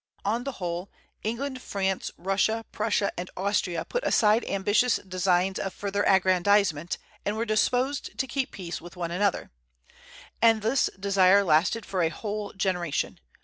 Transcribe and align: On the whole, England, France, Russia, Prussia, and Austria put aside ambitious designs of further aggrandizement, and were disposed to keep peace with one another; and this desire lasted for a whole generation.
On 0.25 0.45
the 0.45 0.53
whole, 0.53 0.89
England, 1.21 1.61
France, 1.61 2.09
Russia, 2.17 2.65
Prussia, 2.71 3.11
and 3.19 3.29
Austria 3.37 3.85
put 3.85 4.03
aside 4.03 4.43
ambitious 4.45 4.95
designs 5.07 5.59
of 5.59 5.75
further 5.75 6.01
aggrandizement, 6.09 6.97
and 7.23 7.37
were 7.37 7.45
disposed 7.45 8.17
to 8.17 8.25
keep 8.25 8.49
peace 8.49 8.81
with 8.81 8.95
one 8.95 9.11
another; 9.11 9.51
and 10.41 10.63
this 10.63 10.89
desire 10.99 11.43
lasted 11.43 11.85
for 11.85 12.01
a 12.01 12.09
whole 12.09 12.51
generation. 12.53 13.19